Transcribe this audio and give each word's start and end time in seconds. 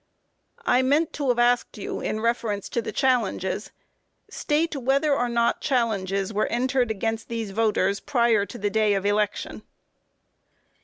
I 0.65 0.81
meant 0.81 1.13
to 1.13 1.29
have 1.29 1.37
asked 1.37 1.77
you 1.77 1.99
in 2.01 2.21
reference 2.21 2.69
to 2.69 2.81
the 2.81 2.91
challenges; 2.91 3.69
state 4.31 4.75
whether 4.75 5.15
or 5.15 5.29
not 5.29 5.61
challenges 5.61 6.33
were 6.33 6.47
entered 6.47 6.89
against 6.89 7.27
these 7.29 7.51
voters 7.51 7.99
prior 7.99 8.43
to 8.47 8.57
the 8.57 8.71
day 8.71 8.95
of 8.95 9.05
election? 9.05 9.61